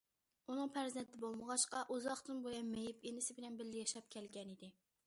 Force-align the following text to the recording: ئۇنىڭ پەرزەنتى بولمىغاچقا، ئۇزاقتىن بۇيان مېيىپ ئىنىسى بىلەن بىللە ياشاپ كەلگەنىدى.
ئۇنىڭ 0.51 0.71
پەرزەنتى 0.77 1.19
بولمىغاچقا، 1.25 1.83
ئۇزاقتىن 1.97 2.43
بۇيان 2.49 2.73
مېيىپ 2.73 3.07
ئىنىسى 3.11 3.39
بىلەن 3.43 3.63
بىللە 3.63 3.83
ياشاپ 3.87 4.15
كەلگەنىدى. 4.19 4.75